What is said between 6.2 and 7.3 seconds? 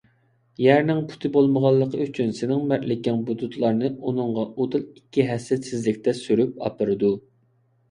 سۈرۈپ ئاپىرىدۇ.